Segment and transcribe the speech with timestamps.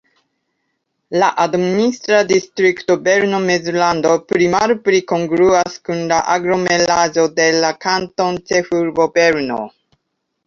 [1.23, 9.61] La administra distrikto Berno-Mezlando pli-malpli kongruas kun la aglomeraĵo de la kantonĉefurbo Berno.